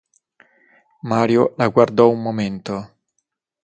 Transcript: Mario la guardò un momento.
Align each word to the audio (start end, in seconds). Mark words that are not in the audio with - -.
Mario 1.03 1.53
la 1.59 1.67
guardò 1.67 2.09
un 2.09 2.23
momento. 2.23 2.95